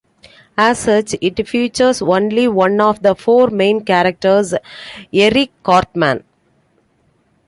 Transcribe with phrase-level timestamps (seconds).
[0.57, 4.51] As such, it features only one of the four main characters,
[5.13, 6.23] Eric Cartman.